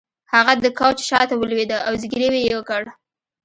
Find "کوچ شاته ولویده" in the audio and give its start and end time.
0.79-1.77